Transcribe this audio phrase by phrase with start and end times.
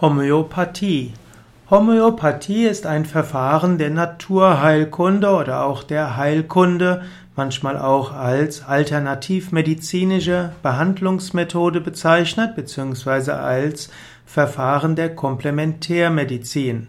[0.00, 1.12] Homöopathie.
[1.68, 7.02] Homöopathie ist ein Verfahren der Naturheilkunde oder auch der Heilkunde,
[7.34, 13.90] manchmal auch als alternativmedizinische Behandlungsmethode bezeichnet, beziehungsweise als
[14.24, 16.86] Verfahren der Komplementärmedizin.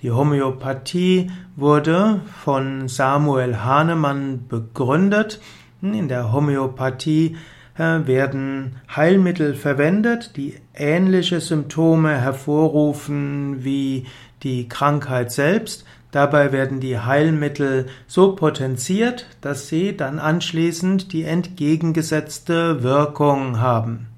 [0.00, 5.42] Die Homöopathie wurde von Samuel Hahnemann begründet.
[5.82, 7.36] In der Homöopathie
[7.80, 14.06] werden Heilmittel verwendet, die ähnliche Symptome hervorrufen wie
[14.42, 15.84] die Krankheit selbst.
[16.10, 24.08] Dabei werden die Heilmittel so potenziert, dass sie dann anschließend die entgegengesetzte Wirkung haben.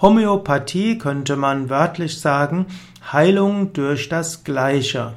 [0.00, 2.66] Homöopathie könnte man wörtlich sagen,
[3.12, 5.12] Heilung durch das Gleiche.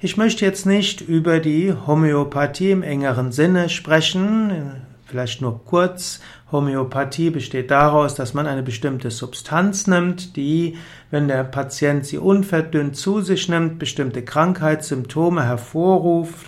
[0.00, 4.82] Ich möchte jetzt nicht über die Homöopathie im engeren Sinne sprechen,
[5.12, 6.20] Vielleicht nur kurz.
[6.50, 10.78] Homöopathie besteht daraus, dass man eine bestimmte Substanz nimmt, die,
[11.10, 16.46] wenn der Patient sie unverdünnt zu sich nimmt, bestimmte Krankheitssymptome hervorruft,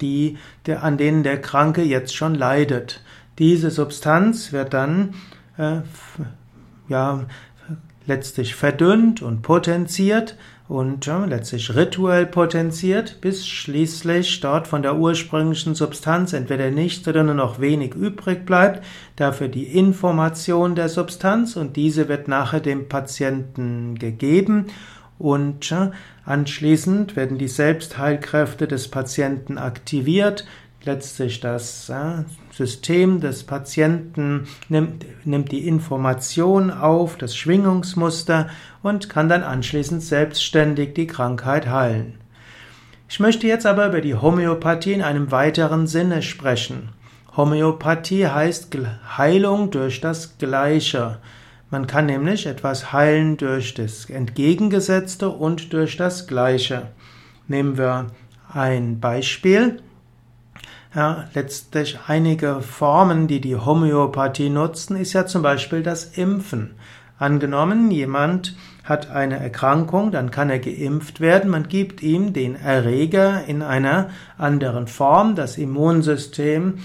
[0.00, 3.04] die, der, an denen der Kranke jetzt schon leidet.
[3.38, 5.14] Diese Substanz wird dann
[5.56, 5.82] äh,
[6.88, 7.24] ja,
[8.04, 10.36] letztlich verdünnt und potenziert
[10.68, 17.34] und letztlich rituell potenziert, bis schließlich dort von der ursprünglichen Substanz entweder nichts oder nur
[17.34, 23.96] noch wenig übrig bleibt, dafür die Information der Substanz und diese wird nachher dem Patienten
[23.96, 24.66] gegeben.
[25.18, 25.74] Und
[26.26, 30.46] anschließend werden die Selbstheilkräfte des Patienten aktiviert,
[30.86, 31.92] letztlich das
[32.50, 38.48] System des Patienten nimmt, nimmt die Information auf, das Schwingungsmuster
[38.82, 42.14] und kann dann anschließend selbstständig die Krankheit heilen.
[43.08, 46.88] Ich möchte jetzt aber über die Homöopathie in einem weiteren Sinne sprechen.
[47.36, 48.76] Homöopathie heißt
[49.16, 51.18] Heilung durch das Gleiche.
[51.70, 56.88] Man kann nämlich etwas heilen durch das Entgegengesetzte und durch das Gleiche.
[57.48, 58.06] Nehmen wir
[58.52, 59.82] ein Beispiel.
[60.96, 66.70] Ja, letztlich einige Formen, die die Homöopathie nutzen, ist ja zum Beispiel das Impfen.
[67.18, 71.50] Angenommen, jemand hat eine Erkrankung, dann kann er geimpft werden.
[71.50, 75.34] Man gibt ihm den Erreger in einer anderen Form.
[75.34, 76.78] Das Immunsystem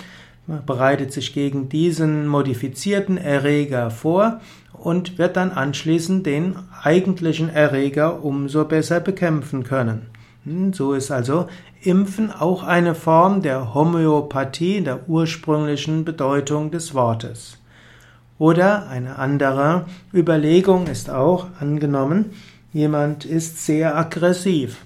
[0.65, 4.41] bereitet sich gegen diesen modifizierten Erreger vor
[4.73, 10.10] und wird dann anschließend den eigentlichen Erreger umso besser bekämpfen können.
[10.45, 11.47] Hm, so ist also
[11.83, 17.59] Impfen auch eine Form der Homöopathie in der ursprünglichen Bedeutung des Wortes.
[18.39, 22.31] Oder eine andere Überlegung ist auch angenommen,
[22.73, 24.77] jemand ist sehr aggressiv.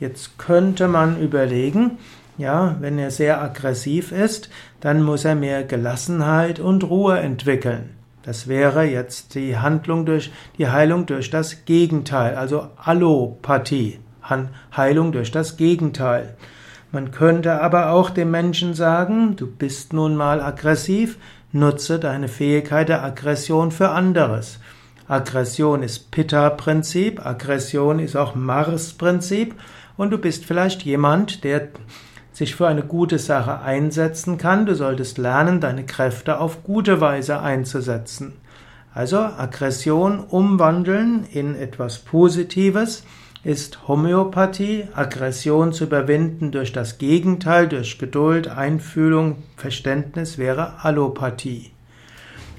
[0.00, 1.98] Jetzt könnte man überlegen,
[2.36, 4.50] ja, wenn er sehr aggressiv ist,
[4.80, 7.90] dann muss er mehr Gelassenheit und Ruhe entwickeln.
[8.24, 14.00] Das wäre jetzt die Handlung durch die Heilung durch das Gegenteil, also Allopathie.
[14.76, 16.34] Heilung durch das Gegenteil.
[16.92, 21.18] Man könnte aber auch dem Menschen sagen, du bist nun mal aggressiv,
[21.52, 24.60] nutze deine Fähigkeit der Aggression für anderes.
[25.08, 29.54] Aggression ist Pitta-Prinzip, Aggression ist auch Mars-Prinzip
[29.96, 31.68] und du bist vielleicht jemand, der
[32.32, 34.66] sich für eine gute Sache einsetzen kann.
[34.66, 38.34] Du solltest lernen, deine Kräfte auf gute Weise einzusetzen.
[38.92, 43.04] Also Aggression umwandeln in etwas Positives
[43.46, 51.70] ist Homöopathie, Aggression zu überwinden durch das Gegenteil, durch Geduld, Einfühlung, Verständnis wäre Allopathie.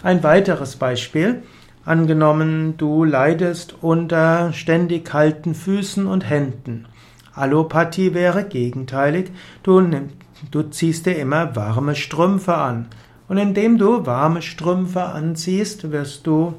[0.02, 1.44] Ein weiteres Beispiel.
[1.84, 6.86] Angenommen, du leidest unter ständig kalten Füßen und Händen.
[7.34, 9.32] Allopathie wäre gegenteilig,
[9.64, 10.12] du, nimm,
[10.52, 12.88] du ziehst dir immer warme Strümpfe an.
[13.28, 16.54] Und indem du warme Strümpfe anziehst, wirst du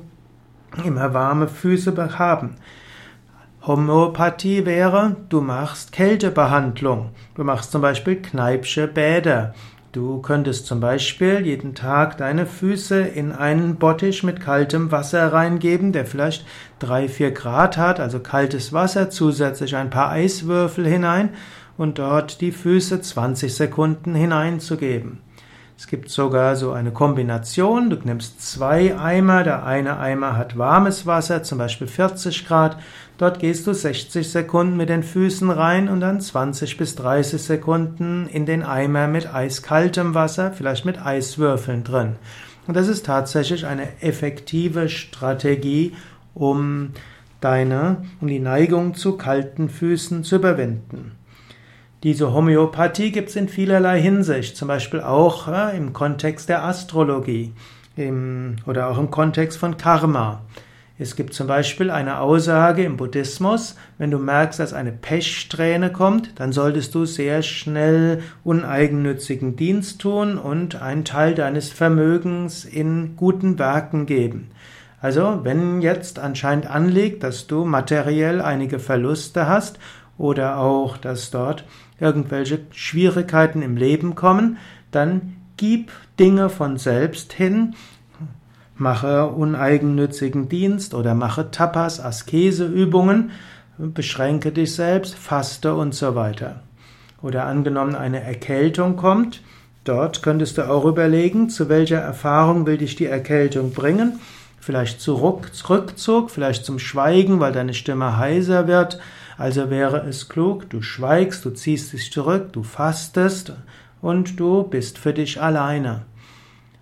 [0.85, 2.57] immer warme Füße haben.
[3.67, 7.11] Homöopathie wäre, du machst Kältebehandlung.
[7.35, 9.53] Du machst zum Beispiel Kneipsche Bäder.
[9.91, 15.93] Du könntest zum Beispiel jeden Tag deine Füße in einen Bottich mit kaltem Wasser reingeben,
[15.93, 16.47] der vielleicht
[16.79, 21.31] drei, vier Grad hat, also kaltes Wasser, zusätzlich ein paar Eiswürfel hinein
[21.77, 25.19] und dort die Füße 20 Sekunden hineinzugeben.
[25.79, 27.89] Es gibt sogar so eine Kombination.
[27.89, 29.45] Du nimmst zwei Eimer.
[29.45, 32.77] Der eine Eimer hat warmes Wasser, zum Beispiel 40 Grad.
[33.17, 38.27] Dort gehst du 60 Sekunden mit den Füßen rein und dann 20 bis 30 Sekunden
[38.27, 42.17] in den Eimer mit eiskaltem Wasser, vielleicht mit Eiswürfeln drin.
[42.67, 45.95] Und das ist tatsächlich eine effektive Strategie,
[46.35, 46.91] um
[47.41, 51.18] deine, um die Neigung zu kalten Füßen zu überwinden.
[52.05, 57.53] Diese Homöopathie gibt es in vielerlei Hinsicht, zum Beispiel auch äh, im Kontext der Astrologie
[57.97, 60.43] im, oder auch im Kontext von Karma.
[61.01, 66.39] Es gibt zum Beispiel eine Aussage im Buddhismus, wenn du merkst, dass eine Pechsträhne kommt,
[66.41, 73.59] dann solltest du sehr schnell uneigennützigen Dienst tun und einen Teil deines Vermögens in guten
[73.59, 74.51] Werken geben.
[75.01, 79.79] Also, wenn jetzt anscheinend anliegt, dass du materiell einige Verluste hast
[80.19, 81.65] oder auch, dass dort
[82.01, 84.59] irgendwelche Schwierigkeiten im Leben kommen,
[84.91, 87.75] dann gib Dinge von selbst hin,
[88.77, 93.31] mache uneigennützigen Dienst oder mache Tapas, Askeseübungen,
[93.79, 96.63] beschränke dich selbst, faste und so weiter.
[97.23, 99.43] Oder angenommen eine Erkältung kommt,
[99.85, 104.21] dort könntest du auch überlegen, zu welcher Erfahrung will dich die Erkältung bringen.
[104.61, 109.01] Vielleicht zu Rückzug, vielleicht zum Schweigen, weil deine Stimme heiser wird.
[109.39, 113.53] Also wäre es klug, du schweigst, du ziehst dich zurück, du fastest
[114.03, 116.07] und du bist für dich alleine.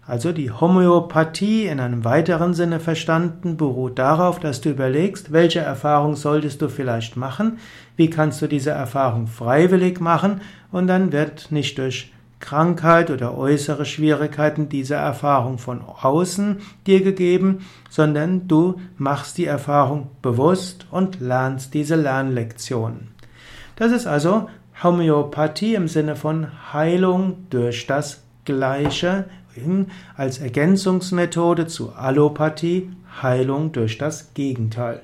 [0.06, 6.16] Also die Homöopathie in einem weiteren Sinne verstanden beruht darauf, dass du überlegst, welche Erfahrung
[6.16, 7.58] solltest du vielleicht machen,
[7.96, 10.40] wie kannst du diese Erfahrung freiwillig machen
[10.72, 17.66] und dann wird nicht durch Krankheit oder äußere Schwierigkeiten diese Erfahrung von außen dir gegeben,
[17.88, 23.08] sondern du machst die Erfahrung bewusst und lernst diese Lernlektionen.
[23.76, 24.48] Das ist also
[24.82, 29.24] Homöopathie im Sinne von Heilung durch das Gleiche
[30.16, 32.90] als Ergänzungsmethode zu Allopathie,
[33.22, 35.00] Heilung durch das Gegenteil.